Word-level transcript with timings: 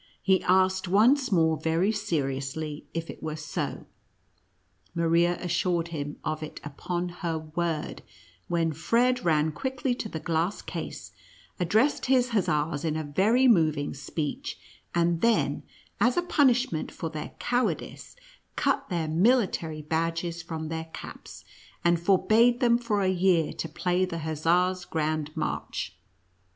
He 0.23 0.41
asked 0.45 0.87
once 0.87 1.31
more 1.31 1.57
very 1.57 1.91
seriously, 1.91 2.87
if 2.91 3.07
it 3.11 3.21
were 3.21 3.35
so. 3.35 3.85
Maria 4.95 5.37
assured 5.39 5.89
him 5.89 6.17
of 6.23 6.41
it 6.41 6.59
upon 6.63 7.09
her 7.09 7.37
word, 7.37 8.01
when 8.47 8.73
Fred 8.73 9.23
ran 9.23 9.51
quickly 9.51 9.93
to 9.93 10.09
the 10.09 10.19
glass 10.19 10.63
case, 10.63 11.11
addressed 11.59 12.07
his 12.07 12.29
hussars 12.29 12.83
in 12.83 12.95
a 12.97 13.03
very 13.03 13.47
moving 13.47 13.93
speech, 13.93 14.57
and 14.95 15.21
then, 15.21 15.61
as 15.99 16.17
a 16.17 16.23
punishment 16.23 16.91
for 16.91 17.11
their 17.11 17.33
cowardice, 17.37 18.15
cut 18.55 18.89
their 18.89 19.07
military 19.07 19.83
badges 19.83 20.41
from 20.41 20.69
their 20.69 20.89
caps, 20.93 21.45
and 21.85 21.99
forbade 21.99 22.59
them 22.59 22.79
for 22.79 23.03
a 23.03 23.07
year 23.09 23.53
to 23.53 23.69
play 23.69 24.03
the 24.05 24.17
Hussar's 24.21 24.83
Grand 24.83 25.29
March. 25.37 25.95